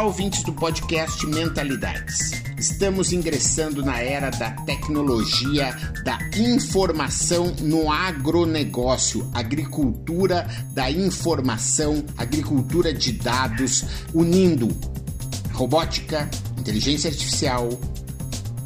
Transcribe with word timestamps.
Olá, 0.00 0.06
ouvintes 0.06 0.42
do 0.44 0.54
podcast 0.54 1.26
Mentalidades. 1.26 2.30
Estamos 2.56 3.12
ingressando 3.12 3.84
na 3.84 4.00
era 4.00 4.30
da 4.30 4.50
tecnologia, 4.50 5.76
da 6.02 6.18
informação 6.38 7.54
no 7.60 7.92
agronegócio, 7.92 9.30
agricultura 9.34 10.48
da 10.72 10.90
informação, 10.90 12.02
agricultura 12.16 12.94
de 12.94 13.12
dados, 13.12 13.84
unindo 14.14 14.68
robótica, 15.52 16.30
inteligência 16.58 17.10
artificial, 17.10 17.68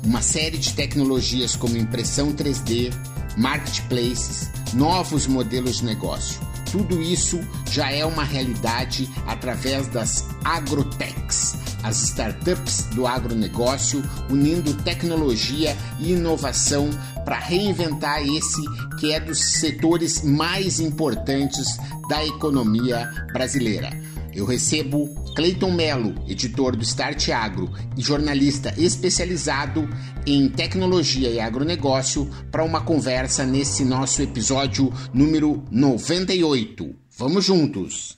uma 0.05 0.23
série 0.23 0.56
de 0.56 0.73
tecnologias 0.73 1.56
como 1.56 1.77
impressão 1.77 2.32
3D, 2.32 2.95
marketplaces, 3.37 4.48
novos 4.73 5.27
modelos 5.27 5.78
de 5.78 5.87
negócio. 5.87 6.53
Tudo 6.74 7.01
isso 7.01 7.38
já 7.70 7.92
é 7.92 8.05
uma 8.05 8.24
realidade 8.24 9.09
através 9.28 9.87
das 9.87 10.28
agrotechs, 10.45 11.56
as 11.84 12.02
startups 12.02 12.87
do 12.97 13.06
agronegócio 13.06 14.02
unindo 14.28 14.74
tecnologia 14.83 15.77
e 16.00 16.14
inovação 16.14 16.91
para 17.24 17.38
reinventar 17.38 18.27
esse 18.27 18.60
que 18.98 19.12
é 19.12 19.20
dos 19.20 19.38
setores 19.38 20.24
mais 20.24 20.80
importantes 20.80 21.78
da 22.09 22.27
economia 22.27 23.09
brasileira. 23.33 23.97
Eu 24.33 24.45
recebo 24.45 25.14
Cleiton 25.34 25.73
Melo, 25.73 26.15
editor 26.29 26.77
do 26.77 26.84
Start 26.84 27.29
Agro 27.30 27.69
e 27.97 28.01
jornalista 28.01 28.73
especializado 28.79 29.88
em 30.25 30.48
tecnologia 30.48 31.29
e 31.29 31.41
agronegócio, 31.41 32.30
para 32.52 32.62
uma 32.62 32.80
conversa 32.83 33.45
nesse 33.45 33.84
nosso 33.84 34.23
episódio 34.23 34.92
número 35.12 35.65
98. 35.73 36.95
Vamos 37.19 37.45
juntos! 37.45 38.17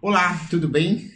Olá, 0.00 0.44
tudo 0.50 0.68
bem? 0.68 1.12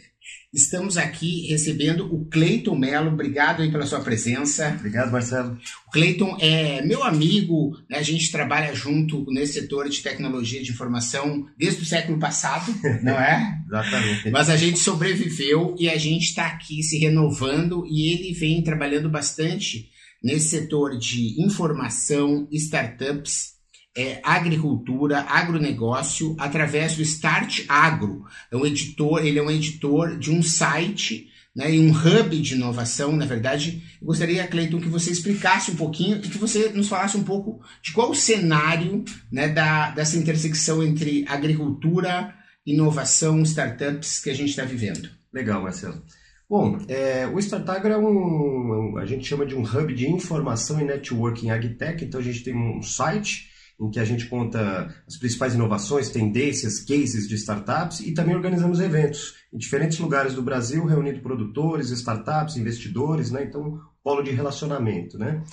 Estamos 0.53 0.95
aqui 0.95 1.45
recebendo 1.47 2.05
o 2.13 2.25
Cleiton 2.25 2.75
Melo. 2.75 3.11
Obrigado 3.11 3.61
aí 3.61 3.69
pela 3.69 3.85
sua 3.85 3.99
presença. 3.99 4.75
Obrigado, 4.79 5.11
Marcelo. 5.11 5.57
O 5.87 5.91
Cleiton 5.91 6.37
é 6.39 6.81
meu 6.83 7.03
amigo, 7.03 7.77
né? 7.89 7.97
a 7.97 8.01
gente 8.01 8.31
trabalha 8.31 8.73
junto 8.73 9.25
nesse 9.29 9.53
setor 9.53 9.89
de 9.89 10.01
tecnologia 10.01 10.63
de 10.63 10.71
informação 10.71 11.45
desde 11.57 11.83
o 11.83 11.85
século 11.85 12.17
passado, 12.17 12.73
não 13.03 13.19
é? 13.19 13.61
Exatamente. 13.67 14.31
Mas 14.31 14.49
a 14.49 14.55
gente 14.55 14.79
sobreviveu 14.79 15.75
e 15.77 15.89
a 15.89 15.97
gente 15.97 16.23
está 16.23 16.47
aqui 16.47 16.81
se 16.81 16.97
renovando 16.97 17.85
e 17.85 18.13
ele 18.13 18.33
vem 18.33 18.63
trabalhando 18.63 19.09
bastante 19.09 19.89
nesse 20.23 20.49
setor 20.49 20.97
de 20.97 21.41
informação, 21.41 22.47
startups 22.51 23.56
é, 23.97 24.21
agricultura, 24.23 25.21
agronegócio, 25.21 26.35
através 26.37 26.95
do 26.95 27.01
Start 27.01 27.65
Agro. 27.67 28.25
É 28.51 28.55
um 28.55 28.63
editor, 28.63 29.25
ele 29.25 29.39
é 29.39 29.41
um 29.41 29.49
editor 29.49 30.19
de 30.19 30.29
um 30.29 30.43
site 30.43 31.27
né, 31.55 31.73
e 31.73 31.79
um 31.79 31.89
hub 31.89 32.39
de 32.39 32.53
inovação. 32.53 33.15
Na 33.15 33.25
verdade, 33.25 33.81
eu 33.99 34.05
gostaria, 34.05 34.45
Cleiton, 34.45 34.79
que 34.79 34.87
você 34.87 35.09
explicasse 35.09 35.71
um 35.71 35.75
pouquinho 35.75 36.17
e 36.17 36.29
que 36.29 36.37
você 36.37 36.69
nos 36.69 36.87
falasse 36.87 37.17
um 37.17 37.23
pouco 37.23 37.59
de 37.81 37.91
qual 37.91 38.11
o 38.11 38.15
cenário 38.15 39.03
né, 39.31 39.47
da, 39.47 39.89
dessa 39.89 40.15
intersecção 40.15 40.83
entre 40.83 41.25
agricultura, 41.27 42.35
inovação, 42.63 43.41
startups 43.41 44.19
que 44.19 44.29
a 44.29 44.35
gente 44.35 44.49
está 44.49 44.63
vivendo. 44.63 45.09
Legal, 45.33 45.63
Marcelo. 45.63 46.03
Bom, 46.47 46.77
é, 46.87 47.27
o 47.27 47.39
Startagro 47.39 47.91
é 47.91 47.97
um, 47.97 48.95
a 48.97 49.05
gente 49.05 49.27
chama 49.27 49.45
de 49.45 49.53
um 49.53 49.63
hub 49.63 49.93
de 49.93 50.07
informação 50.09 50.79
e 50.79 50.85
networking 50.85 51.49
agtech, 51.49 52.05
então 52.05 52.21
a 52.21 52.23
gente 52.23 52.41
tem 52.41 52.55
um 52.55 52.81
site 52.81 53.56
em 53.79 53.91
que 53.91 53.99
a 53.99 54.05
gente 54.05 54.25
conta 54.27 54.93
as 55.07 55.17
principais 55.17 55.53
inovações, 55.53 56.09
tendências, 56.09 56.79
cases 56.79 57.27
de 57.27 57.35
startups 57.35 57.99
e 57.99 58.13
também 58.13 58.35
organizamos 58.35 58.79
eventos 58.79 59.35
em 59.53 59.57
diferentes 59.57 59.99
lugares 59.99 60.33
do 60.33 60.41
Brasil, 60.41 60.83
reunindo 60.85 61.21
produtores, 61.21 61.91
startups, 61.91 62.57
investidores, 62.57 63.29
né? 63.29 63.43
Então, 63.43 63.79
polo 64.03 64.23
de 64.23 64.31
relacionamento, 64.31 65.17
né? 65.17 65.43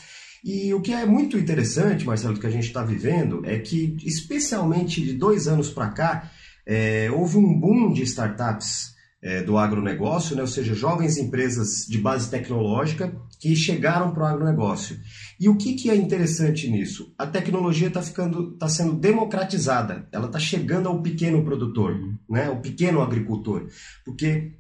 E 0.45 0.73
o 0.75 0.81
que 0.81 0.93
é 0.93 1.07
muito 1.07 1.39
interessante, 1.39 2.05
Marcelo, 2.05 2.39
que 2.39 2.47
a 2.47 2.51
gente 2.51 2.67
está 2.67 2.83
vivendo 2.83 3.43
é 3.45 3.59
que, 3.59 3.97
especialmente 4.05 5.03
de 5.03 5.15
dois 5.15 5.49
anos 5.49 5.71
para 5.71 5.89
cá, 5.89 6.31
é, 6.67 7.11
houve 7.11 7.37
um 7.39 7.59
boom 7.59 7.93
de 7.93 8.03
startups 8.03 8.94
é, 9.25 9.43
do 9.43 9.57
agronegócio, 9.57 10.37
né? 10.37 10.43
ou 10.43 10.47
seja, 10.47 10.75
jovens 10.75 11.17
empresas 11.17 11.87
de 11.89 11.97
base 11.97 12.29
tecnológica 12.29 13.17
que 13.41 13.57
chegaram 13.57 14.13
para 14.13 14.25
o 14.25 14.27
agronegócio. 14.27 14.99
E 15.41 15.49
o 15.49 15.57
que, 15.57 15.73
que 15.73 15.89
é 15.89 15.97
interessante 15.97 16.71
nisso? 16.71 17.15
A 17.17 17.27
tecnologia 17.27 17.89
está 17.89 18.03
ficando, 18.03 18.53
está 18.53 18.69
sendo 18.69 18.93
democratizada, 18.93 20.07
ela 20.13 20.27
está 20.27 20.39
chegando 20.39 20.91
ao 20.91 21.01
pequeno 21.01 21.43
produtor, 21.43 21.99
né? 22.29 22.51
o 22.51 22.61
pequeno 22.61 23.01
agricultor, 23.01 23.67
porque 24.05 24.53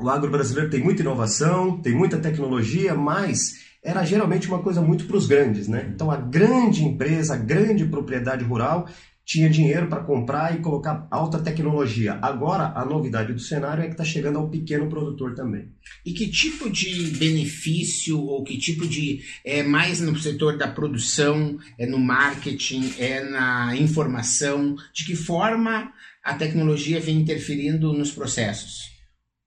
o 0.00 0.08
agro 0.08 0.30
brasileiro 0.30 0.70
tem 0.70 0.82
muita 0.82 1.02
inovação, 1.02 1.82
tem 1.82 1.92
muita 1.92 2.16
tecnologia, 2.16 2.94
mas 2.94 3.72
era 3.82 4.04
geralmente 4.04 4.46
uma 4.46 4.60
coisa 4.60 4.80
muito 4.80 5.06
para 5.06 5.16
os 5.16 5.26
grandes, 5.26 5.66
né? 5.66 5.90
Então 5.92 6.08
a 6.08 6.16
grande 6.16 6.84
empresa, 6.84 7.34
a 7.34 7.36
grande 7.36 7.84
propriedade 7.84 8.44
rural 8.44 8.86
tinha 9.24 9.48
dinheiro 9.48 9.88
para 9.88 10.02
comprar 10.02 10.54
e 10.54 10.60
colocar 10.60 11.06
alta 11.10 11.38
tecnologia. 11.38 12.18
Agora, 12.20 12.72
a 12.74 12.84
novidade 12.84 13.32
do 13.32 13.38
cenário 13.38 13.82
é 13.82 13.86
que 13.86 13.92
está 13.92 14.04
chegando 14.04 14.38
ao 14.38 14.50
pequeno 14.50 14.88
produtor 14.88 15.34
também. 15.34 15.72
E 16.04 16.12
que 16.12 16.28
tipo 16.28 16.68
de 16.68 17.12
benefício 17.16 18.20
ou 18.20 18.42
que 18.42 18.58
tipo 18.58 18.86
de 18.86 19.20
é 19.44 19.62
mais 19.62 20.00
no 20.00 20.18
setor 20.18 20.58
da 20.58 20.68
produção, 20.68 21.58
é 21.78 21.86
no 21.86 21.98
marketing, 21.98 22.94
é 22.98 23.22
na 23.22 23.76
informação, 23.76 24.76
de 24.92 25.04
que 25.04 25.14
forma 25.14 25.92
a 26.24 26.34
tecnologia 26.34 27.00
vem 27.00 27.20
interferindo 27.20 27.92
nos 27.92 28.10
processos? 28.10 28.92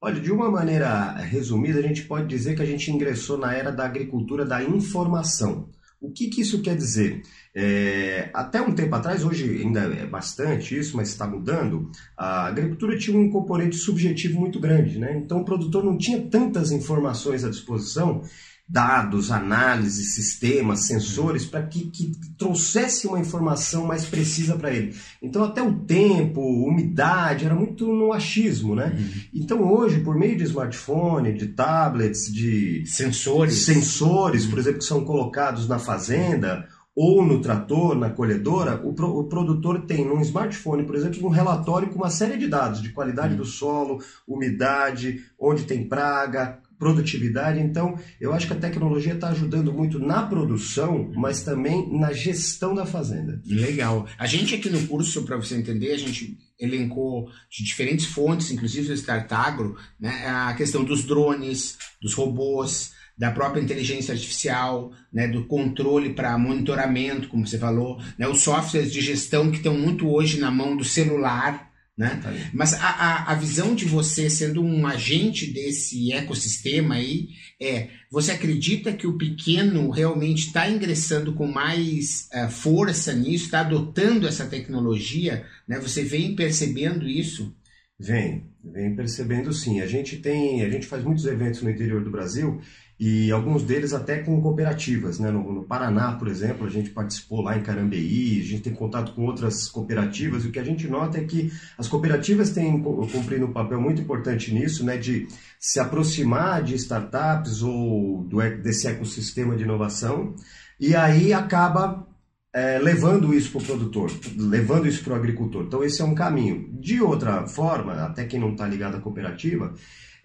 Olha, 0.01 0.21
de 0.21 0.31
uma 0.31 0.51
maneira 0.51 1.13
resumida, 1.13 1.79
a 1.79 1.81
gente 1.81 2.03
pode 2.03 2.27
dizer 2.27 2.55
que 2.55 2.61
a 2.61 2.65
gente 2.65 2.91
ingressou 2.91 3.37
na 3.37 3.53
era 3.53 3.71
da 3.71 3.85
agricultura 3.85 4.45
da 4.45 4.63
informação. 4.63 5.69
O 5.99 6.11
que, 6.11 6.27
que 6.27 6.41
isso 6.41 6.61
quer 6.61 6.75
dizer? 6.75 7.23
É, 7.57 8.29
até 8.33 8.61
um 8.61 8.73
tempo 8.73 8.93
atrás, 8.95 9.23
hoje 9.23 9.61
ainda 9.61 9.79
é 9.79 10.05
bastante 10.05 10.77
isso, 10.77 10.97
mas 10.97 11.07
está 11.07 11.25
mudando, 11.25 11.89
a 12.17 12.47
agricultura 12.47 12.97
tinha 12.97 13.17
um 13.17 13.29
componente 13.29 13.77
subjetivo 13.77 14.37
muito 14.37 14.59
grande, 14.59 14.99
né? 14.99 15.17
Então 15.17 15.39
o 15.39 15.45
produtor 15.45 15.81
não 15.81 15.97
tinha 15.97 16.19
tantas 16.19 16.71
informações 16.71 17.45
à 17.45 17.49
disposição 17.49 18.23
dados, 18.67 19.31
análises, 19.31 20.15
sistemas, 20.15 20.87
sensores, 20.87 21.45
para 21.45 21.61
que, 21.61 21.85
que 21.91 22.11
trouxesse 22.35 23.05
uma 23.05 23.19
informação 23.19 23.85
mais 23.85 24.05
precisa 24.05 24.55
para 24.55 24.73
ele. 24.73 24.95
Então, 25.21 25.43
até 25.43 25.61
o 25.61 25.71
tempo, 25.71 26.41
umidade, 26.41 27.45
era 27.45 27.53
muito 27.53 27.85
no 27.85 28.11
achismo, 28.11 28.75
né? 28.75 28.95
Uhum. 28.97 29.21
Então, 29.35 29.63
hoje, 29.71 29.99
por 29.99 30.15
meio 30.17 30.35
de 30.35 30.45
smartphone, 30.45 31.33
de 31.33 31.49
tablets, 31.49 32.25
de 32.33 32.83
sensores, 32.87 33.65
sensores, 33.65 34.47
por 34.47 34.57
exemplo, 34.57 34.79
que 34.79 34.85
são 34.85 35.05
colocados 35.05 35.67
na 35.67 35.77
fazenda 35.77 36.67
ou 36.95 37.25
no 37.25 37.41
trator, 37.41 37.93
na 37.95 38.09
colhedora, 38.09 38.79
o, 38.83 38.93
pro, 38.93 39.19
o, 39.19 39.25
produtor 39.25 39.85
tem 39.85 40.05
num 40.05 40.21
smartphone, 40.21 40.85
por 40.85 40.95
exemplo, 40.95 41.25
um 41.25 41.29
relatório 41.29 41.89
com 41.89 41.95
uma 41.95 42.09
série 42.09 42.37
de 42.37 42.47
dados 42.47 42.81
de 42.81 42.89
qualidade 42.89 43.33
uhum. 43.33 43.39
do 43.39 43.45
solo, 43.45 44.01
umidade, 44.25 45.21
onde 45.37 45.65
tem 45.65 45.87
praga, 45.89 46.59
produtividade. 46.79 47.59
Então, 47.59 47.97
eu 48.19 48.33
acho 48.33 48.47
que 48.47 48.53
a 48.53 48.59
tecnologia 48.59 49.13
está 49.13 49.29
ajudando 49.29 49.73
muito 49.73 49.99
na 49.99 50.23
produção, 50.23 51.11
mas 51.15 51.43
também 51.43 51.91
na 51.99 52.13
gestão 52.13 52.73
da 52.73 52.85
fazenda. 52.85 53.41
Legal. 53.45 54.07
A 54.17 54.25
gente 54.25 54.55
aqui 54.55 54.69
no 54.69 54.87
curso, 54.87 55.23
para 55.23 55.35
você 55.35 55.55
entender, 55.55 55.91
a 55.91 55.97
gente 55.97 56.37
elencou 56.57 57.29
de 57.49 57.63
diferentes 57.63 58.05
fontes, 58.05 58.51
inclusive 58.51 58.87
do 58.87 58.93
Start 58.93 59.29
Agro, 59.31 59.75
né, 59.99 60.27
a 60.27 60.53
questão 60.53 60.83
dos 60.83 61.03
drones, 61.03 61.77
dos 62.01 62.13
robôs, 62.13 62.93
da 63.17 63.31
própria 63.31 63.61
inteligência 63.61 64.13
artificial, 64.13 64.91
né, 65.11 65.27
do 65.27 65.45
controle 65.45 66.13
para 66.13 66.37
monitoramento, 66.37 67.29
como 67.29 67.47
você 67.47 67.57
falou, 67.57 67.99
né, 68.17 68.27
os 68.27 68.41
softwares 68.41 68.91
de 68.91 69.01
gestão 69.01 69.49
que 69.49 69.57
estão 69.57 69.77
muito 69.77 70.09
hoje 70.09 70.39
na 70.39 70.51
mão 70.51 70.75
do 70.75 70.83
celular, 70.83 71.71
né? 71.97 72.19
Tá 72.21 72.33
Mas 72.53 72.73
a, 72.73 72.89
a, 72.89 73.31
a, 73.31 73.35
visão 73.35 73.73
de 73.73 73.85
você 73.85 74.29
sendo 74.29 74.61
um 74.61 74.85
agente 74.85 75.47
desse 75.47 76.11
ecossistema 76.11 76.95
aí 76.95 77.29
é: 77.61 77.87
você 78.11 78.33
acredita 78.33 78.91
que 78.91 79.07
o 79.07 79.17
pequeno 79.17 79.89
realmente 79.89 80.47
está 80.47 80.69
ingressando 80.69 81.33
com 81.33 81.47
mais 81.47 82.27
uh, 82.33 82.49
força 82.49 83.13
nisso, 83.13 83.45
está 83.45 83.61
adotando 83.61 84.27
essa 84.27 84.45
tecnologia? 84.45 85.45
Né? 85.65 85.79
Você 85.79 86.03
vem 86.03 86.35
percebendo 86.35 87.07
isso? 87.07 87.55
Vem, 87.97 88.51
vem 88.61 88.93
percebendo 88.93 89.53
sim. 89.53 89.79
A 89.79 89.87
gente 89.87 90.17
tem, 90.17 90.63
a 90.63 90.69
gente 90.69 90.85
faz 90.85 91.01
muitos 91.01 91.25
eventos 91.25 91.61
no 91.61 91.69
interior 91.69 92.03
do 92.03 92.11
Brasil 92.11 92.59
e 92.99 93.29
alguns 93.31 93.63
deles 93.63 93.93
até 93.93 94.19
com 94.19 94.41
cooperativas. 94.41 95.19
Né? 95.19 95.29
No, 95.29 95.51
no, 95.51 95.63
Paraná, 95.63 96.13
por 96.13 96.27
exemplo, 96.27 96.65
a 96.65 96.69
gente 96.69 96.89
participou 96.89 97.41
lá 97.41 97.57
em 97.57 97.61
Carambeí, 97.61 98.39
a 98.39 98.43
gente 98.43 98.61
tem 98.61 98.73
contato 98.73 99.13
com 99.13 99.25
outras 99.25 99.67
cooperativas, 99.67 100.45
e 100.45 100.47
o 100.47 100.51
que 100.51 100.59
a 100.59 100.63
gente 100.63 100.87
nota 100.87 101.17
é 101.17 101.23
que 101.23 101.51
as 101.77 101.87
cooperativas 101.87 102.51
têm 102.51 102.81
cumprido 102.81 103.45
um 103.45 103.53
papel 103.53 103.81
muito 103.81 104.01
importante 104.01 104.53
nisso, 104.53 104.85
né? 104.85 104.97
de 104.97 105.27
se 105.59 105.79
aproximar 105.79 106.63
de 106.63 106.75
startups 106.75 107.61
ou 107.61 108.23
do, 108.23 108.37
desse 108.61 108.87
ecossistema 108.87 109.55
de 109.55 109.63
inovação, 109.63 110.33
e 110.79 110.95
aí 110.95 111.33
acaba 111.33 112.07
é, 112.53 112.79
levando 112.79 113.33
isso 113.33 113.51
para 113.51 113.61
o 113.61 113.65
produtor, 113.65 114.09
levando 114.37 114.87
isso 114.87 115.03
para 115.03 115.13
o 115.13 115.15
agricultor. 115.17 115.63
Então, 115.63 115.83
esse 115.83 116.01
é 116.01 116.05
um 116.05 116.15
caminho. 116.15 116.69
De 116.79 117.01
outra 117.01 117.45
forma, 117.47 117.93
até 117.95 118.23
quem 118.23 118.39
não 118.39 118.53
está 118.53 118.65
ligado 118.65 118.95
à 118.95 119.01
cooperativa, 119.01 119.73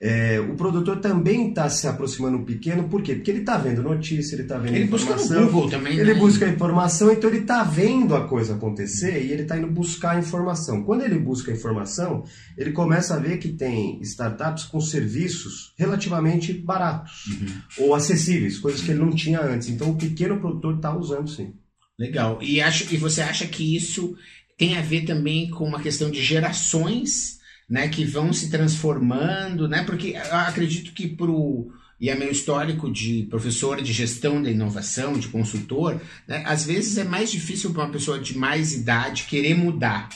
É, 0.02 0.40
o 0.40 0.54
produtor 0.54 0.98
também 0.98 1.50
está 1.50 1.68
se 1.68 1.86
aproximando 1.86 2.38
um 2.38 2.44
pequeno, 2.44 2.88
por 2.88 3.02
quê? 3.02 3.16
Porque 3.16 3.30
ele 3.30 3.40
está 3.40 3.58
vendo 3.58 3.82
notícia, 3.82 4.34
ele 4.34 4.44
está 4.44 4.56
vendo 4.56 4.74
ele 4.74 4.84
informação. 4.84 5.18
Busca 5.18 5.40
no 5.40 5.46
Google 5.52 5.68
também, 5.68 5.98
Ele 5.98 6.14
né? 6.14 6.18
busca 6.18 6.48
informação, 6.48 7.12
então 7.12 7.28
ele 7.28 7.40
está 7.40 7.62
vendo 7.64 8.16
a 8.16 8.26
coisa 8.26 8.54
acontecer 8.54 9.22
e 9.22 9.30
ele 9.30 9.42
está 9.42 9.58
indo 9.58 9.66
buscar 9.66 10.18
informação. 10.18 10.84
Quando 10.84 11.02
ele 11.02 11.18
busca 11.18 11.52
informação, 11.52 12.24
ele 12.56 12.72
começa 12.72 13.14
a 13.14 13.18
ver 13.18 13.36
que 13.36 13.50
tem 13.50 14.00
startups 14.00 14.64
com 14.64 14.80
serviços 14.80 15.74
relativamente 15.76 16.54
baratos 16.54 17.26
uhum. 17.26 17.84
ou 17.84 17.94
acessíveis, 17.94 18.58
coisas 18.58 18.80
que 18.80 18.92
ele 18.92 19.00
não 19.00 19.10
tinha 19.10 19.42
antes. 19.42 19.68
Então 19.68 19.90
o 19.90 19.96
pequeno 19.96 20.40
produtor 20.40 20.76
está 20.76 20.96
usando 20.96 21.28
sim. 21.28 21.52
Legal. 21.98 22.38
E, 22.40 22.62
acho, 22.62 22.94
e 22.94 22.96
você 22.96 23.20
acha 23.20 23.46
que 23.46 23.76
isso 23.76 24.16
tem 24.56 24.78
a 24.78 24.80
ver 24.80 25.02
também 25.02 25.50
com 25.50 25.64
uma 25.64 25.82
questão 25.82 26.10
de 26.10 26.22
gerações? 26.22 27.39
Né, 27.70 27.88
que 27.88 28.04
vão 28.04 28.32
se 28.32 28.50
transformando, 28.50 29.68
né, 29.68 29.84
porque 29.84 30.08
eu 30.08 30.36
acredito 30.36 30.92
que 30.92 31.06
pro 31.06 31.72
e 32.00 32.08
é 32.08 32.14
meu 32.14 32.30
histórico 32.30 32.90
de 32.90 33.26
professor 33.28 33.80
de 33.82 33.92
gestão 33.92 34.42
da 34.42 34.50
inovação, 34.50 35.12
de 35.12 35.28
consultor, 35.28 36.00
né, 36.26 36.42
às 36.46 36.64
vezes 36.64 36.96
é 36.98 37.04
mais 37.04 37.30
difícil 37.30 37.72
para 37.72 37.84
uma 37.84 37.92
pessoa 37.92 38.18
de 38.18 38.36
mais 38.36 38.72
idade 38.72 39.24
querer 39.24 39.54
mudar. 39.54 40.08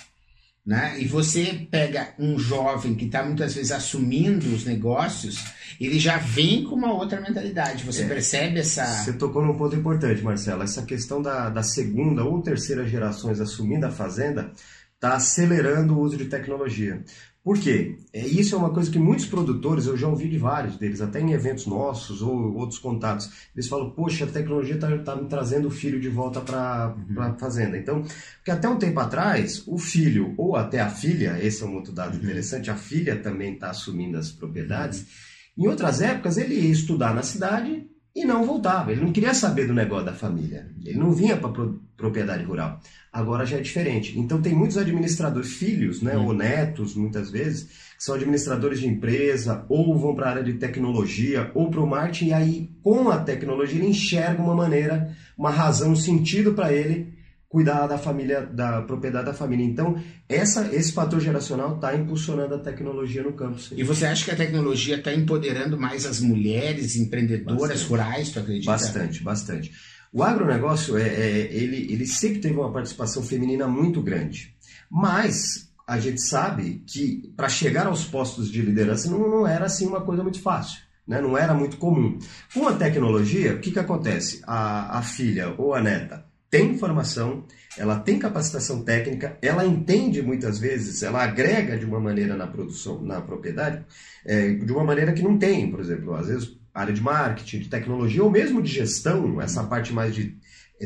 Né? 0.66 0.96
E 0.98 1.06
você 1.06 1.68
pega 1.70 2.14
um 2.18 2.38
jovem 2.38 2.94
que 2.94 3.04
está 3.04 3.22
muitas 3.22 3.54
vezes 3.54 3.70
assumindo 3.70 4.46
os 4.54 4.64
negócios, 4.64 5.44
ele 5.78 5.98
já 5.98 6.16
vem 6.16 6.64
com 6.64 6.74
uma 6.74 6.90
outra 6.90 7.20
mentalidade. 7.20 7.84
Você 7.84 8.04
é, 8.04 8.08
percebe 8.08 8.60
essa. 8.60 8.86
Você 8.86 9.12
tocou 9.12 9.44
num 9.44 9.58
ponto 9.58 9.76
importante, 9.76 10.22
Marcelo. 10.22 10.62
Essa 10.62 10.82
questão 10.82 11.20
da, 11.20 11.50
da 11.50 11.62
segunda 11.62 12.24
ou 12.24 12.40
terceira 12.40 12.88
gerações 12.88 13.42
assumindo 13.42 13.84
a 13.84 13.90
fazenda 13.90 14.52
está 14.94 15.16
acelerando 15.16 15.98
o 15.98 16.00
uso 16.00 16.16
de 16.16 16.24
tecnologia. 16.24 17.04
Por 17.44 17.58
quê? 17.58 17.98
É, 18.10 18.26
isso 18.26 18.54
é 18.54 18.58
uma 18.58 18.70
coisa 18.70 18.90
que 18.90 18.98
muitos 18.98 19.26
produtores, 19.26 19.86
eu 19.86 19.98
já 19.98 20.08
ouvi 20.08 20.30
de 20.30 20.38
vários 20.38 20.78
deles, 20.78 21.02
até 21.02 21.20
em 21.20 21.32
eventos 21.32 21.66
nossos 21.66 22.22
ou 22.22 22.54
outros 22.54 22.78
contatos, 22.78 23.30
eles 23.54 23.68
falam, 23.68 23.90
poxa, 23.90 24.24
a 24.24 24.28
tecnologia 24.28 24.76
está 24.76 24.96
tá 24.98 25.14
me 25.14 25.28
trazendo 25.28 25.68
o 25.68 25.70
filho 25.70 26.00
de 26.00 26.08
volta 26.08 26.40
para 26.40 26.96
uhum. 26.96 27.20
a 27.20 27.34
fazenda. 27.34 27.76
Então, 27.76 28.02
porque 28.36 28.50
até 28.50 28.66
um 28.66 28.78
tempo 28.78 28.98
atrás, 28.98 29.62
o 29.66 29.76
filho 29.76 30.32
ou 30.38 30.56
até 30.56 30.80
a 30.80 30.88
filha, 30.88 31.38
esse 31.38 31.62
é 31.62 31.66
um 31.66 31.74
outro 31.74 31.92
dado 31.92 32.16
uhum. 32.16 32.22
interessante, 32.22 32.70
a 32.70 32.76
filha 32.76 33.16
também 33.16 33.52
está 33.52 33.68
assumindo 33.68 34.16
as 34.16 34.32
propriedades. 34.32 35.00
Uhum. 35.00 35.64
Em 35.64 35.68
outras 35.68 36.00
épocas, 36.00 36.38
ele 36.38 36.54
ia 36.54 36.72
estudar 36.72 37.14
na 37.14 37.22
cidade 37.22 37.86
e 38.14 38.24
não 38.24 38.44
voltava. 38.44 38.92
Ele 38.92 39.00
não 39.00 39.12
queria 39.12 39.34
saber 39.34 39.66
do 39.66 39.74
negócio 39.74 40.06
da 40.06 40.12
família. 40.12 40.70
Ele 40.84 40.98
não 40.98 41.12
vinha 41.12 41.36
para 41.36 41.48
pro, 41.48 41.82
propriedade 41.96 42.44
rural. 42.44 42.80
Agora 43.12 43.44
já 43.44 43.58
é 43.58 43.60
diferente. 43.60 44.18
Então 44.18 44.40
tem 44.40 44.54
muitos 44.54 44.78
administradores, 44.78 45.54
filhos, 45.54 46.00
né, 46.00 46.16
ou 46.16 46.32
netos, 46.32 46.94
muitas 46.94 47.30
vezes, 47.30 47.64
que 47.96 48.04
são 48.04 48.14
administradores 48.14 48.80
de 48.80 48.86
empresa, 48.86 49.64
ou 49.68 49.98
vão 49.98 50.14
para 50.14 50.26
a 50.26 50.30
área 50.30 50.44
de 50.44 50.54
tecnologia, 50.54 51.50
ou 51.54 51.70
para 51.70 51.80
o 51.80 51.86
marketing, 51.86 52.26
e 52.26 52.32
aí 52.32 52.70
com 52.82 53.08
a 53.10 53.18
tecnologia 53.18 53.78
ele 53.78 53.88
enxerga 53.88 54.42
uma 54.42 54.54
maneira, 54.54 55.14
uma 55.36 55.50
razão, 55.50 55.92
um 55.92 55.96
sentido 55.96 56.54
para 56.54 56.72
ele 56.72 57.13
cuidar 57.54 57.86
da 57.86 57.96
família, 57.96 58.40
da 58.44 58.82
propriedade 58.82 59.26
da 59.26 59.32
família. 59.32 59.64
Então, 59.64 59.96
essa, 60.28 60.74
esse 60.74 60.90
fator 60.90 61.20
geracional 61.20 61.76
está 61.76 61.94
impulsionando 61.94 62.56
a 62.56 62.58
tecnologia 62.58 63.22
no 63.22 63.32
campo. 63.32 63.60
Sim. 63.60 63.76
E 63.78 63.84
você 63.84 64.06
acha 64.06 64.24
que 64.24 64.32
a 64.32 64.36
tecnologia 64.36 64.96
está 64.96 65.14
empoderando 65.14 65.78
mais 65.78 66.04
as 66.04 66.18
mulheres 66.18 66.96
empreendedoras 66.96 67.60
bastante. 67.60 67.88
rurais, 67.88 68.30
tu 68.30 68.40
acredita? 68.40 68.72
Bastante, 68.72 69.22
bastante. 69.22 69.72
O 70.12 70.24
agronegócio, 70.24 70.98
é, 70.98 71.06
é, 71.06 71.54
ele, 71.54 71.92
ele 71.92 72.04
sempre 72.08 72.40
teve 72.40 72.56
uma 72.56 72.72
participação 72.72 73.22
feminina 73.22 73.68
muito 73.68 74.02
grande. 74.02 74.52
Mas 74.90 75.70
a 75.86 76.00
gente 76.00 76.22
sabe 76.22 76.82
que 76.84 77.32
para 77.36 77.48
chegar 77.48 77.86
aos 77.86 78.04
postos 78.04 78.50
de 78.50 78.62
liderança 78.62 79.08
não, 79.08 79.30
não 79.30 79.46
era 79.46 79.66
assim 79.66 79.86
uma 79.86 80.00
coisa 80.00 80.24
muito 80.24 80.42
fácil. 80.42 80.80
Né? 81.06 81.20
Não 81.20 81.38
era 81.38 81.54
muito 81.54 81.76
comum. 81.76 82.18
Com 82.52 82.66
a 82.66 82.74
tecnologia, 82.74 83.54
o 83.54 83.60
que, 83.60 83.70
que 83.70 83.78
acontece? 83.78 84.42
A, 84.44 84.98
a 84.98 85.02
filha 85.02 85.54
ou 85.56 85.72
a 85.72 85.80
neta 85.80 86.33
tem 86.50 86.70
informação, 86.70 87.44
ela 87.76 87.98
tem 87.98 88.18
capacitação 88.18 88.82
técnica, 88.82 89.36
ela 89.42 89.64
entende 89.64 90.22
muitas 90.22 90.58
vezes, 90.58 91.02
ela 91.02 91.22
agrega 91.22 91.76
de 91.76 91.84
uma 91.84 91.98
maneira 91.98 92.36
na 92.36 92.46
produção, 92.46 93.02
na 93.02 93.20
propriedade, 93.20 93.84
é, 94.24 94.52
de 94.52 94.72
uma 94.72 94.84
maneira 94.84 95.12
que 95.12 95.22
não 95.22 95.36
tem, 95.38 95.70
por 95.70 95.80
exemplo, 95.80 96.14
às 96.14 96.28
vezes 96.28 96.56
área 96.72 96.92
de 96.92 97.00
marketing, 97.00 97.60
de 97.60 97.68
tecnologia 97.68 98.22
ou 98.22 98.30
mesmo 98.30 98.60
de 98.60 98.70
gestão, 98.70 99.40
essa 99.40 99.62
parte 99.62 99.92
mais 99.92 100.14
de 100.14 100.36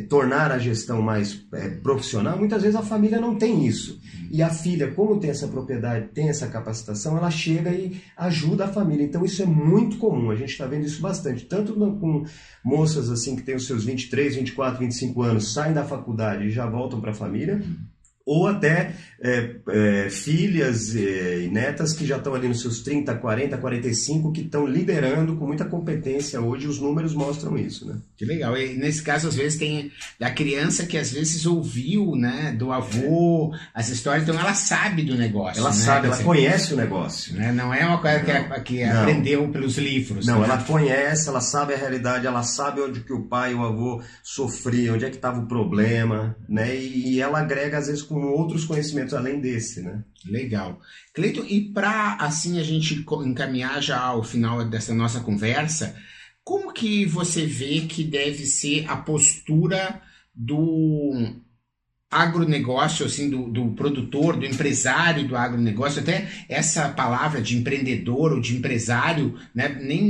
tornar 0.01 0.51
a 0.51 0.59
gestão 0.59 1.01
mais 1.03 1.47
é, 1.53 1.69
profissional, 1.69 2.39
muitas 2.39 2.63
vezes 2.63 2.77
a 2.77 2.83
família 2.83 3.21
não 3.21 3.37
tem 3.37 3.67
isso. 3.67 4.01
E 4.31 4.43
a 4.43 4.51
filha, 4.51 4.93
como 4.93 5.19
tem 5.19 5.31
essa 5.31 5.49
propriedade, 5.49 6.09
tem 6.09 6.29
essa 6.29 6.47
capacitação, 6.49 7.17
ela 7.17 7.31
chega 7.31 7.71
e 7.71 8.01
ajuda 8.17 8.67
a 8.67 8.69
família. 8.69 9.05
Então 9.05 9.25
isso 9.25 9.43
é 9.43 9.47
muito 9.47 9.99
comum, 9.99 10.31
a 10.31 10.37
gente 10.37 10.51
está 10.51 10.67
vendo 10.67 10.85
isso 10.85 11.01
bastante, 11.01 11.47
tanto 11.47 11.75
com 11.75 12.25
moças 12.65 13.11
assim 13.11 13.37
que 13.37 13.43
têm 13.43 13.57
os 13.57 13.67
seus 13.67 13.85
23, 13.85 14.37
24, 14.37 14.79
25 14.79 15.23
anos, 15.23 15.53
saem 15.53 15.73
da 15.73 15.85
faculdade 15.85 16.47
e 16.47 16.51
já 16.51 16.67
voltam 16.67 17.01
para 17.01 17.13
a 17.13 17.15
família 17.15 17.63
ou 18.29 18.47
até 18.47 18.93
é, 19.21 19.57
é, 19.69 20.11
filhas 20.11 20.95
e 20.95 21.49
netas 21.51 21.95
que 21.95 22.07
já 22.07 22.19
estão 22.19 22.35
ali 22.35 22.47
nos 22.47 22.61
seus 22.61 22.81
30, 22.81 23.15
40, 23.17 23.57
45, 23.57 24.33
que 24.33 24.43
estão 24.43 24.67
liderando 24.67 25.35
com 25.37 25.47
muita 25.47 25.65
competência 25.65 26.41
hoje, 26.41 26.69
os 26.69 26.79
números 26.79 27.15
mostram 27.15 27.57
isso, 27.57 27.89
né? 27.89 27.97
Que 28.17 28.27
legal. 28.27 28.57
E 28.57 28.75
nesse 28.75 29.03
caso, 29.03 29.29
às 29.29 29.35
vezes, 29.35 29.59
tem 29.59 29.91
da 30.21 30.31
criança 30.31 30.85
que 30.85 30.99
às 30.99 31.11
vezes 31.11 31.47
ouviu, 31.47 32.15
né, 32.15 32.55
do 32.57 32.71
avô, 32.71 33.53
as 33.75 33.89
histórias, 33.89 34.23
então 34.23 34.39
ela 34.39 34.55
sabe 34.55 35.03
do 35.03 35.17
negócio. 35.17 35.59
Ela 35.59 35.71
né? 35.71 35.77
sabe, 35.77 36.07
ela 36.09 36.19
conhece 36.19 36.75
o 36.75 36.77
negócio. 36.77 37.35
Né? 37.35 37.51
Não 37.51 37.73
é 37.73 37.87
uma 37.87 37.99
coisa 37.99 38.19
não, 38.19 38.63
que, 38.63 38.75
que 38.75 38.85
aprendeu 38.85 39.49
pelos 39.49 39.79
livros. 39.79 40.27
Não, 40.27 40.41
né? 40.41 40.45
ela 40.45 40.59
conhece, 40.59 41.29
ela 41.29 41.41
sabe 41.41 41.73
a 41.73 41.77
realidade, 41.79 42.27
ela 42.27 42.43
sabe 42.43 42.83
onde 42.83 43.01
que 43.01 43.13
o 43.13 43.23
pai 43.23 43.53
e 43.53 43.55
o 43.55 43.65
avô 43.65 44.03
sofriam, 44.23 44.95
onde 44.95 45.07
é 45.07 45.11
que 45.11 45.17
estava 45.17 45.41
o 45.41 45.47
problema, 45.47 46.37
né? 46.47 46.77
E 46.77 47.21
ela 47.21 47.41
agrega, 47.41 47.79
às 47.79 47.87
vezes, 47.87 48.03
com 48.03 48.18
com 48.19 48.33
outros 48.33 48.65
conhecimentos 48.65 49.15
além 49.15 49.41
desse, 49.41 49.81
né? 49.81 50.03
Legal. 50.27 50.81
Cleiton, 51.15 51.45
e 51.45 51.73
para 51.73 52.17
assim 52.21 52.59
a 52.59 52.63
gente 52.63 53.05
encaminhar 53.25 53.81
já 53.81 54.01
ao 54.01 54.25
final 54.25 54.65
dessa 54.65 54.93
nossa 54.93 55.21
conversa, 55.21 55.95
como 56.43 56.73
que 56.73 57.05
você 57.07 57.47
vê 57.47 57.83
que 57.83 58.03
deve 58.03 58.45
ser 58.45 58.85
a 58.89 58.97
postura 58.97 60.03
do 60.35 61.33
agronegócio, 62.11 63.05
assim, 63.05 63.29
do, 63.29 63.49
do, 63.49 63.73
produtor, 63.73 64.37
do 64.37 64.47
empresário 64.47 65.29
do 65.29 65.37
agronegócio, 65.37 66.01
até 66.01 66.27
essa 66.49 66.89
palavra 66.89 67.41
de 67.43 67.57
empreendedor 67.57 68.33
ou 68.33 68.41
de 68.41 68.57
empresário, 68.57 69.39
né, 69.55 69.69
nem, 69.69 70.03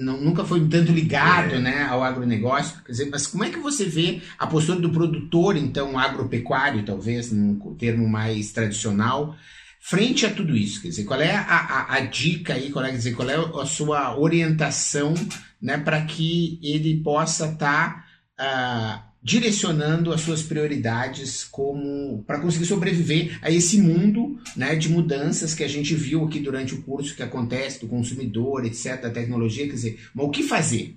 não, 0.00 0.20
nunca 0.20 0.44
foi 0.44 0.60
tanto 0.68 0.92
ligado, 0.92 1.54
é. 1.54 1.58
né, 1.58 1.82
ao 1.84 2.02
agronegócio, 2.02 2.82
quer 2.84 2.92
dizer, 2.92 3.08
mas 3.10 3.26
como 3.26 3.44
é 3.44 3.48
que 3.50 3.58
você 3.58 3.86
vê 3.86 4.20
a 4.38 4.46
postura 4.46 4.80
do 4.80 4.90
produtor, 4.90 5.56
então, 5.56 5.98
agropecuário, 5.98 6.84
talvez, 6.84 7.32
num 7.32 7.58
termo 7.74 8.06
mais 8.06 8.52
tradicional, 8.52 9.34
frente 9.80 10.26
a 10.26 10.30
tudo 10.30 10.54
isso, 10.54 10.82
quer 10.82 10.88
dizer, 10.88 11.04
qual 11.04 11.22
é 11.22 11.34
a, 11.34 11.40
a, 11.40 11.94
a 11.94 12.00
dica 12.00 12.52
aí, 12.52 12.70
qual 12.70 12.84
é, 12.84 12.90
quer 12.90 12.96
dizer, 12.98 13.14
qual 13.14 13.30
é 13.30 13.36
a 13.36 13.64
sua 13.64 14.18
orientação, 14.18 15.14
né, 15.60 15.78
para 15.78 16.02
que 16.02 16.60
ele 16.62 17.02
possa 17.02 17.46
estar 17.46 18.04
tá, 18.36 19.06
uh, 19.06 19.09
direcionando 19.22 20.12
as 20.12 20.22
suas 20.22 20.42
prioridades 20.42 21.44
como 21.44 22.22
para 22.26 22.40
conseguir 22.40 22.66
sobreviver 22.66 23.38
a 23.42 23.50
esse 23.50 23.78
mundo 23.80 24.38
né, 24.56 24.74
de 24.74 24.88
mudanças 24.88 25.54
que 25.54 25.62
a 25.62 25.68
gente 25.68 25.94
viu 25.94 26.24
aqui 26.24 26.40
durante 26.40 26.74
o 26.74 26.82
curso 26.82 27.14
que 27.14 27.22
acontece 27.22 27.80
do 27.80 27.88
consumidor, 27.88 28.64
etc, 28.64 29.02
da 29.02 29.10
tecnologia, 29.10 29.66
quer 29.66 29.74
dizer, 29.74 30.00
mas 30.14 30.26
o 30.26 30.30
que 30.30 30.42
fazer? 30.42 30.96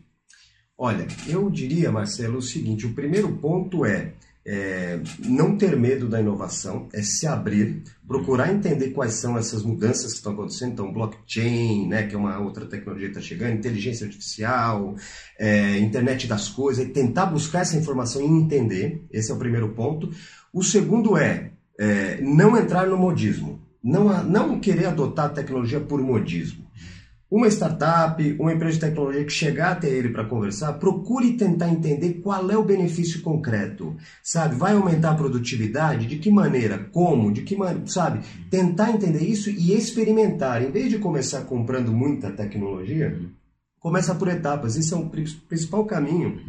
Olha, 0.77 1.08
eu 1.27 1.50
diria, 1.50 1.92
Marcelo, 1.92 2.38
o 2.39 2.42
seguinte: 2.42 2.86
o 2.86 2.94
primeiro 2.94 3.38
ponto 3.38 3.86
é 3.86 4.13
é, 4.46 5.00
não 5.20 5.58
ter 5.58 5.78
medo 5.78 6.08
da 6.08 6.20
inovação, 6.20 6.90
é 6.94 7.02
se 7.02 7.26
abrir, 7.26 7.84
procurar 8.06 8.54
entender 8.54 8.90
quais 8.90 9.14
são 9.14 9.38
essas 9.38 9.64
mudanças 9.64 10.12
que 10.12 10.18
estão 10.18 10.34
acontecendo. 10.34 10.74
Então, 10.74 10.92
blockchain, 10.92 11.88
né, 11.88 12.04
que 12.04 12.16
é 12.16 12.18
uma 12.18 12.40
outra 12.40 12.66
tecnologia 12.66 13.10
que 13.10 13.18
está 13.18 13.28
chegando, 13.28 13.54
inteligência 13.54 14.06
artificial, 14.06 14.96
é, 15.40 15.78
internet 15.80 16.28
das 16.28 16.50
coisas, 16.50 16.86
e 16.86 16.90
tentar 16.90 17.28
buscar 17.28 17.62
essa 17.62 17.78
informação 17.78 18.22
e 18.22 18.26
entender. 18.26 19.06
Esse 19.12 19.32
é 19.32 19.34
o 19.34 19.40
primeiro 19.40 19.70
ponto. 19.70 20.10
O 20.52 20.62
segundo 20.62 21.18
é, 21.18 21.52
é 21.80 22.20
não 22.22 22.58
entrar 22.58 22.88
no 22.88 22.98
modismo, 22.98 23.62
não, 23.84 24.24
não 24.24 24.60
querer 24.60 24.88
adotar 24.88 25.28
a 25.28 25.30
tecnologia 25.30 25.80
por 25.80 26.02
modismo 26.02 26.62
uma 27.36 27.48
startup, 27.48 28.36
uma 28.40 28.54
empresa 28.54 28.75
de 28.75 28.82
tecnologia 28.82 29.25
que 29.25 29.32
chegar 29.32 29.72
até 29.72 29.90
ele 29.90 30.10
para 30.10 30.24
conversar, 30.24 30.74
procure 30.74 31.36
tentar 31.36 31.68
entender 31.68 32.22
qual 32.22 32.52
é 32.52 32.56
o 32.56 32.63
benefício 32.63 33.24
concreto, 33.24 33.98
sabe? 34.22 34.56
Vai 34.56 34.74
aumentar 34.74 35.12
a 35.12 35.16
produtividade? 35.16 36.06
De 36.06 36.18
que 36.18 36.30
maneira? 36.30 36.78
Como? 36.92 37.34
De 37.34 37.42
que 37.42 37.56
maneira? 37.56 37.88
Sabe? 37.88 38.20
Tentar 38.52 38.92
entender 38.92 39.24
isso 39.24 39.50
e 39.50 39.74
experimentar. 39.74 40.62
Em 40.62 40.70
vez 40.70 40.92
de 40.92 41.00
começar 41.00 41.42
comprando 41.42 41.92
muita 41.92 42.30
tecnologia, 42.30 43.20
começa 43.80 44.13
por 44.13 44.28
etapas. 44.28 44.75
Esse 44.75 44.94
é 44.94 44.98
o 44.98 45.10
principal 45.10 45.86
caminho 45.86 46.40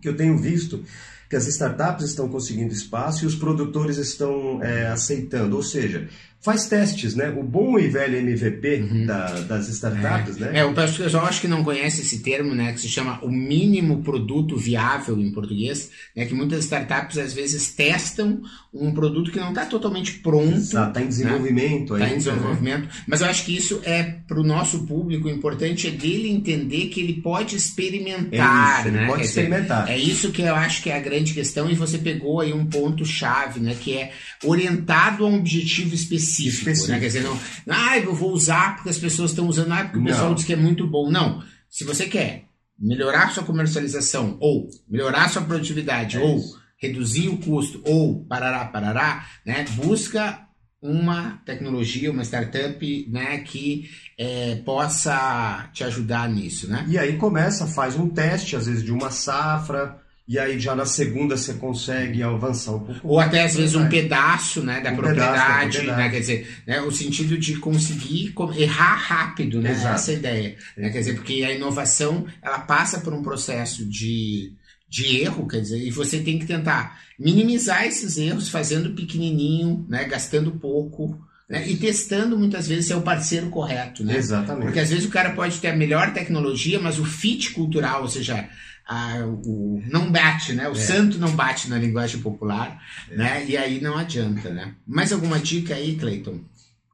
que 0.00 0.08
eu 0.08 0.16
tenho 0.16 0.38
visto 0.38 0.82
que 1.30 1.36
as 1.36 1.46
startups 1.46 2.04
estão 2.04 2.28
conseguindo 2.28 2.74
espaço 2.74 3.22
e 3.22 3.26
os 3.26 3.36
produtores 3.36 3.98
estão 3.98 4.60
é, 4.60 4.88
aceitando. 4.88 5.54
Ou 5.54 5.62
seja, 5.62 6.08
faz 6.40 6.66
testes, 6.66 7.14
né? 7.14 7.28
O 7.30 7.42
bom 7.42 7.78
e 7.78 7.86
velho 7.86 8.16
MVP 8.16 8.80
uhum. 8.80 9.06
da, 9.06 9.40
das 9.40 9.68
startups, 9.68 10.38
é. 10.38 10.40
né? 10.40 10.58
É, 10.60 10.64
o 10.64 10.72
pessoal 10.72 11.26
acho 11.26 11.40
que 11.40 11.48
não 11.48 11.62
conhece 11.62 12.00
esse 12.00 12.20
termo, 12.20 12.54
né? 12.54 12.72
Que 12.72 12.80
se 12.80 12.88
chama 12.88 13.20
o 13.22 13.30
mínimo 13.30 14.02
produto 14.02 14.56
viável 14.56 15.20
em 15.20 15.30
português, 15.30 15.90
né? 16.16 16.24
Que 16.24 16.34
muitas 16.34 16.64
startups 16.64 17.18
às 17.18 17.34
vezes 17.34 17.72
testam 17.74 18.40
um 18.72 18.92
produto 18.92 19.30
que 19.30 19.38
não 19.38 19.50
está 19.50 19.66
totalmente 19.66 20.14
pronto. 20.20 20.56
Está 20.56 20.90
em 20.96 21.08
desenvolvimento 21.08 21.94
né? 21.94 22.04
Está 22.04 22.14
em 22.14 22.18
desenvolvimento. 22.18 22.82
Né? 22.84 22.90
Mas 23.06 23.20
eu 23.20 23.26
acho 23.26 23.44
que 23.44 23.54
isso 23.54 23.80
é 23.84 24.02
para 24.02 24.40
o 24.40 24.44
nosso 24.44 24.86
público 24.86 25.28
importante 25.28 25.88
é 25.88 25.90
dele 25.90 26.30
entender 26.30 26.86
que 26.86 27.00
ele 27.00 27.20
pode 27.20 27.54
experimentar, 27.54 28.78
é 28.78 28.88
isso, 28.88 28.90
né? 28.96 29.06
Pode 29.06 29.18
Quer 29.18 29.28
experimentar. 29.28 29.82
Dizer, 29.82 29.92
é 29.92 29.98
isso 29.98 30.32
que 30.32 30.40
eu 30.40 30.54
acho 30.54 30.82
que 30.82 30.88
é 30.88 30.96
a 30.96 31.00
grande 31.00 31.19
questão 31.24 31.70
e 31.70 31.74
você 31.74 31.98
pegou 31.98 32.40
aí 32.40 32.52
um 32.52 32.66
ponto 32.66 33.04
chave, 33.04 33.60
né? 33.60 33.76
Que 33.78 33.96
é 33.96 34.12
orientado 34.44 35.24
a 35.24 35.28
um 35.28 35.36
objetivo 35.36 35.94
específico 35.94 36.20
específico, 36.20 36.70
específico. 36.70 36.92
Né? 36.92 37.00
Quer 37.00 37.06
dizer, 37.06 37.22
não, 37.22 37.38
ah, 37.68 37.98
eu 37.98 38.14
vou 38.14 38.32
usar 38.32 38.76
porque 38.76 38.88
as 38.88 38.98
pessoas 38.98 39.30
estão 39.30 39.48
usando, 39.48 39.72
ah, 39.72 39.84
porque 39.84 39.98
o 39.98 40.04
pessoal 40.04 40.34
diz 40.34 40.44
que 40.44 40.52
é 40.52 40.56
muito 40.56 40.86
bom. 40.86 41.10
Não. 41.10 41.42
Se 41.68 41.84
você 41.84 42.06
quer 42.06 42.44
melhorar 42.78 43.32
sua 43.32 43.44
comercialização, 43.44 44.36
ou 44.40 44.68
melhorar 44.88 45.28
sua 45.28 45.42
produtividade, 45.42 46.16
é 46.16 46.20
ou 46.20 46.42
reduzir 46.78 47.28
o 47.28 47.36
custo, 47.36 47.82
ou 47.84 48.24
parará, 48.24 48.64
parará, 48.64 49.26
né? 49.44 49.64
Busca 49.74 50.46
uma 50.82 51.42
tecnologia, 51.44 52.10
uma 52.10 52.24
startup, 52.24 53.06
né, 53.10 53.38
que 53.40 53.90
é, 54.16 54.56
possa 54.64 55.68
te 55.74 55.84
ajudar 55.84 56.26
nisso, 56.26 56.70
né? 56.70 56.86
E 56.88 56.96
aí 56.96 57.18
começa, 57.18 57.66
faz 57.66 57.96
um 57.96 58.08
teste, 58.08 58.56
às 58.56 58.66
vezes 58.66 58.82
de 58.82 58.90
uma 58.90 59.10
safra, 59.10 60.00
e 60.30 60.38
aí 60.38 60.60
já 60.60 60.76
na 60.76 60.86
segunda 60.86 61.36
você 61.36 61.54
consegue 61.54 62.22
avançar 62.22 62.76
um 62.76 62.78
pouco. 62.78 63.00
Ou 63.02 63.18
até 63.18 63.42
às 63.42 63.56
vezes 63.56 63.74
um 63.74 63.88
pedaço 63.88 64.62
né, 64.62 64.80
da, 64.80 64.92
um 64.92 64.96
propriedade, 64.96 65.34
da 65.34 65.42
propriedade, 65.42 65.86
né? 65.88 66.08
Quer 66.08 66.20
dizer, 66.20 66.62
né, 66.64 66.80
o 66.82 66.92
sentido 66.92 67.36
de 67.36 67.56
conseguir 67.56 68.32
errar 68.56 68.94
rápido, 68.94 69.60
né? 69.60 69.72
Exato. 69.72 69.96
Essa 69.96 70.12
é 70.12 70.14
ideia. 70.14 70.56
Né? 70.76 70.90
Quer 70.90 70.98
dizer, 71.00 71.14
porque 71.14 71.42
a 71.42 71.52
inovação 71.52 72.26
ela 72.40 72.60
passa 72.60 73.00
por 73.00 73.12
um 73.12 73.24
processo 73.24 73.84
de, 73.84 74.52
de 74.88 75.20
erro, 75.20 75.48
quer 75.48 75.62
dizer, 75.62 75.84
e 75.84 75.90
você 75.90 76.20
tem 76.20 76.38
que 76.38 76.46
tentar 76.46 77.00
minimizar 77.18 77.84
esses 77.84 78.16
erros 78.16 78.48
fazendo 78.48 78.94
pequenininho, 78.94 79.84
né? 79.88 80.04
Gastando 80.04 80.52
pouco. 80.52 81.20
Né? 81.50 81.68
E 81.68 81.76
testando 81.76 82.38
muitas 82.38 82.68
vezes 82.68 82.86
se 82.86 82.92
é 82.92 82.96
o 82.96 83.02
parceiro 83.02 83.50
correto, 83.50 84.04
né? 84.04 84.16
Exatamente. 84.16 84.66
Porque 84.66 84.78
às 84.78 84.88
vezes 84.88 85.04
o 85.04 85.10
cara 85.10 85.32
pode 85.32 85.58
ter 85.58 85.66
a 85.66 85.76
melhor 85.76 86.12
tecnologia, 86.12 86.78
mas 86.78 87.00
o 87.00 87.04
fit 87.04 87.50
cultural, 87.50 88.02
ou 88.02 88.08
seja, 88.08 88.48
a, 88.88 89.16
o 89.44 89.82
não 89.88 90.12
bate, 90.12 90.52
né? 90.52 90.68
O 90.68 90.72
é. 90.72 90.76
santo 90.76 91.18
não 91.18 91.32
bate 91.32 91.68
na 91.68 91.76
linguagem 91.76 92.20
popular, 92.20 92.80
é. 93.10 93.16
né? 93.16 93.44
E 93.48 93.56
aí 93.56 93.80
não 93.80 93.98
adianta, 93.98 94.50
né? 94.50 94.76
Mais 94.86 95.12
alguma 95.12 95.40
dica 95.40 95.74
aí, 95.74 95.96
Cleiton? 95.96 96.38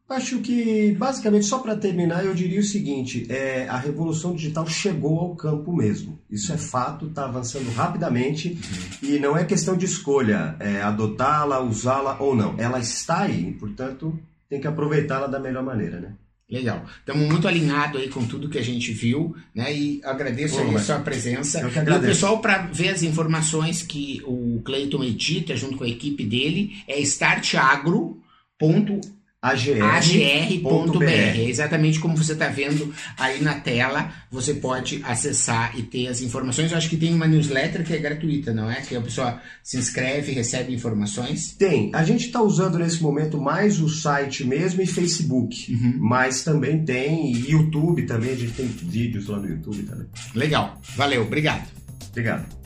Acho 0.08 0.38
que, 0.38 0.92
basicamente, 0.92 1.46
só 1.46 1.58
para 1.58 1.76
terminar, 1.76 2.24
eu 2.24 2.32
diria 2.32 2.60
o 2.60 2.62
seguinte: 2.62 3.26
é, 3.28 3.68
a 3.68 3.76
revolução 3.76 4.34
digital 4.34 4.66
chegou 4.66 5.18
ao 5.18 5.36
campo 5.36 5.70
mesmo. 5.70 6.18
Isso 6.30 6.50
é 6.50 6.56
fato, 6.56 7.08
está 7.08 7.26
avançando 7.26 7.70
rapidamente 7.74 8.58
uhum. 9.02 9.08
e 9.10 9.18
não 9.18 9.36
é 9.36 9.44
questão 9.44 9.76
de 9.76 9.84
escolha, 9.84 10.56
é, 10.60 10.80
adotá-la, 10.80 11.60
usá-la 11.60 12.16
ou 12.20 12.34
não. 12.34 12.54
Ela 12.56 12.78
está 12.78 13.22
aí, 13.22 13.52
portanto, 13.58 14.18
tem 14.48 14.60
que 14.60 14.66
aproveitá-la 14.66 15.26
da 15.26 15.38
melhor 15.38 15.62
maneira, 15.62 16.00
né? 16.00 16.14
Legal. 16.48 16.86
Estamos 17.00 17.28
muito 17.28 17.48
alinhados 17.48 18.00
aí 18.00 18.08
com 18.08 18.24
tudo 18.24 18.48
que 18.48 18.58
a 18.58 18.62
gente 18.62 18.92
viu, 18.92 19.34
né? 19.52 19.76
E 19.76 20.00
agradeço 20.04 20.64
Pô, 20.64 20.76
a 20.76 20.78
sua 20.78 21.00
presença. 21.00 21.60
Eu 21.60 21.70
que 21.70 21.78
agradeço. 21.78 22.04
E 22.04 22.06
o 22.06 22.12
pessoal, 22.12 22.40
para 22.40 22.66
ver 22.66 22.90
as 22.90 23.02
informações 23.02 23.82
que 23.82 24.22
o 24.24 24.62
Cleiton 24.64 25.02
edita 25.02 25.56
junto 25.56 25.76
com 25.76 25.84
a 25.84 25.88
equipe 25.88 26.24
dele, 26.24 26.76
é 26.86 27.00
startagro.com 27.00 29.15
agr.br. 29.50 31.04
É 31.04 31.48
exatamente 31.48 31.98
como 31.98 32.16
você 32.16 32.32
está 32.32 32.48
vendo 32.48 32.92
aí 33.18 33.42
na 33.42 33.54
tela. 33.54 34.12
Você 34.30 34.54
pode 34.54 35.00
acessar 35.04 35.78
e 35.78 35.82
ter 35.82 36.08
as 36.08 36.20
informações. 36.20 36.72
Eu 36.72 36.78
acho 36.78 36.90
que 36.90 36.96
tem 36.96 37.14
uma 37.14 37.26
newsletter 37.26 37.84
que 37.84 37.92
é 37.92 37.98
gratuita, 37.98 38.52
não 38.52 38.70
é? 38.70 38.80
Que 38.80 38.96
a 38.96 39.00
pessoa 39.00 39.40
se 39.62 39.76
inscreve 39.76 40.32
e 40.32 40.34
recebe 40.34 40.74
informações. 40.74 41.52
Tem. 41.52 41.90
A 41.94 42.04
gente 42.04 42.26
está 42.26 42.42
usando 42.42 42.78
nesse 42.78 43.02
momento 43.02 43.40
mais 43.40 43.80
o 43.80 43.88
site 43.88 44.44
mesmo 44.44 44.82
e 44.82 44.86
Facebook. 44.86 45.72
Uhum. 45.72 45.96
Mas 46.00 46.42
também 46.42 46.84
tem 46.84 47.32
YouTube 47.32 48.02
também. 48.02 48.30
A 48.30 48.36
gente 48.36 48.52
tem 48.52 48.66
vídeos 48.66 49.28
lá 49.28 49.38
no 49.38 49.48
YouTube 49.48 49.82
também. 49.84 50.06
Legal. 50.34 50.80
Valeu. 50.96 51.22
Obrigado. 51.22 51.68
Obrigado. 52.10 52.65